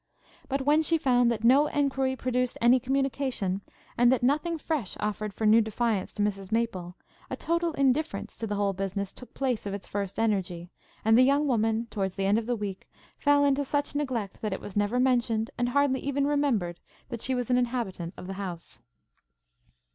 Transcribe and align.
But 0.49 0.63
when 0.63 0.81
she 0.81 0.97
found 0.97 1.31
that 1.31 1.43
no 1.43 1.67
enquiry 1.67 2.15
produced 2.15 2.57
any 2.59 2.79
communication, 2.79 3.61
and 3.95 4.11
that 4.11 4.23
nothing 4.23 4.57
fresh 4.57 4.97
offered 4.99 5.31
for 5.31 5.45
new 5.45 5.61
defiance 5.61 6.11
to 6.13 6.23
Mrs 6.23 6.51
Maple, 6.51 6.95
a 7.29 7.35
total 7.35 7.73
indifference 7.73 8.35
to 8.39 8.47
the 8.47 8.55
whole 8.55 8.73
business 8.73 9.13
took 9.13 9.35
place 9.35 9.67
of 9.67 9.75
its 9.75 9.85
first 9.85 10.17
energy, 10.17 10.71
and 11.05 11.15
the 11.15 11.21
young 11.21 11.45
woman, 11.45 11.85
towards 11.91 12.15
the 12.15 12.25
end 12.25 12.39
of 12.39 12.47
the 12.47 12.55
week, 12.55 12.89
fell 13.19 13.45
into 13.45 13.63
such 13.63 13.93
neglect 13.93 14.41
that 14.41 14.53
it 14.53 14.59
was 14.59 14.75
never 14.75 14.99
mentioned, 14.99 15.51
and 15.55 15.69
hardly 15.69 15.99
even 15.99 16.25
remembered, 16.25 16.79
that 17.09 17.21
she 17.21 17.35
was 17.35 17.51
an 17.51 17.57
inhabitant 17.59 18.15
of 18.17 18.25
the 18.25 18.33
house. 18.41 18.79